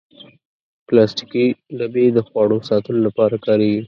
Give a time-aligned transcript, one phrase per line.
[0.87, 1.45] پلاستيکي
[1.77, 3.79] ډبې د خواړو ساتلو لپاره کارېږي.